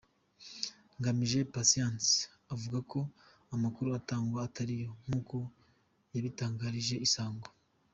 [0.99, 2.01] Ngamije Patient
[2.53, 2.99] avuga ko
[3.55, 5.35] amakuru atangwa atariyo; nk’uko
[6.13, 7.47] yabitangarije Isango.